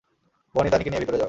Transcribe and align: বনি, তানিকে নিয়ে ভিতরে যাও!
বনি, 0.55 0.69
তানিকে 0.69 0.89
নিয়ে 0.89 0.99
ভিতরে 0.99 1.11
যাও! 1.11 1.19